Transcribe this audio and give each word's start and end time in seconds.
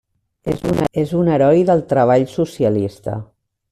És 1.03 1.13
un 1.19 1.29
Heroi 1.35 1.63
del 1.69 1.87
Treball 1.95 2.29
Socialista. 2.35 3.19